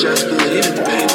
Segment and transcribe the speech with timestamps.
[0.00, 1.09] just believe, baby.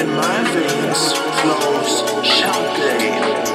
[0.00, 1.92] in my veins flows
[2.26, 3.50] champagne.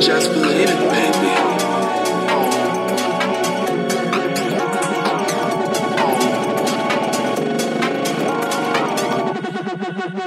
[0.00, 1.32] Just believe it, baby.
[2.34, 2.52] Oh.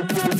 [0.08, 0.35] Oh.